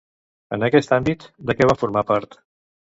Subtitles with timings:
[0.57, 2.45] En aquest àmbit, de què va formar part?